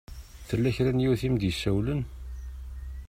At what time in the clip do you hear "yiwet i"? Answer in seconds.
1.03-1.29